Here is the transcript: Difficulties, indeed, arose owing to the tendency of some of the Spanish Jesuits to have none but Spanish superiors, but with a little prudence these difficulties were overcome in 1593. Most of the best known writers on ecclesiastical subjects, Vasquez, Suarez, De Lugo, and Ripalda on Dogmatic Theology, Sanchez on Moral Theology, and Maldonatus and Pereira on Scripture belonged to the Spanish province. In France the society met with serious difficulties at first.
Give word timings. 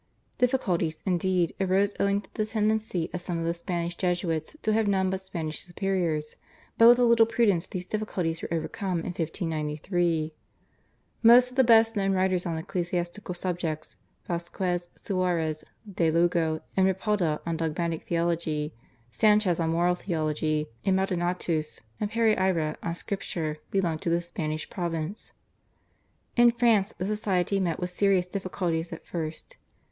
Difficulties, 0.39 1.03
indeed, 1.05 1.53
arose 1.61 1.95
owing 1.99 2.21
to 2.21 2.33
the 2.33 2.47
tendency 2.47 3.11
of 3.13 3.21
some 3.21 3.37
of 3.37 3.45
the 3.45 3.53
Spanish 3.53 3.93
Jesuits 3.93 4.57
to 4.63 4.73
have 4.73 4.87
none 4.87 5.11
but 5.11 5.21
Spanish 5.21 5.59
superiors, 5.59 6.37
but 6.79 6.87
with 6.87 6.97
a 6.97 7.03
little 7.03 7.27
prudence 7.27 7.67
these 7.67 7.85
difficulties 7.85 8.41
were 8.41 8.51
overcome 8.51 9.01
in 9.01 9.13
1593. 9.13 10.33
Most 11.21 11.51
of 11.51 11.55
the 11.55 11.63
best 11.63 11.95
known 11.95 12.13
writers 12.13 12.47
on 12.47 12.57
ecclesiastical 12.57 13.35
subjects, 13.35 13.97
Vasquez, 14.25 14.89
Suarez, 14.95 15.63
De 15.87 16.09
Lugo, 16.09 16.61
and 16.75 16.87
Ripalda 16.87 17.39
on 17.45 17.55
Dogmatic 17.57 18.01
Theology, 18.01 18.73
Sanchez 19.11 19.59
on 19.59 19.69
Moral 19.69 19.93
Theology, 19.93 20.65
and 20.83 20.95
Maldonatus 20.95 21.81
and 21.99 22.09
Pereira 22.11 22.75
on 22.81 22.95
Scripture 22.95 23.59
belonged 23.69 24.01
to 24.01 24.09
the 24.09 24.19
Spanish 24.21 24.67
province. 24.67 25.33
In 26.35 26.49
France 26.49 26.91
the 26.93 27.05
society 27.05 27.59
met 27.59 27.79
with 27.79 27.91
serious 27.91 28.25
difficulties 28.25 28.91
at 28.91 29.05
first. 29.05 29.57